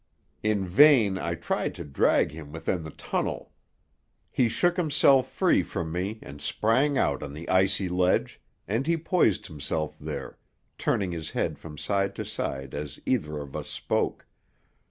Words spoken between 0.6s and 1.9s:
vain I tried to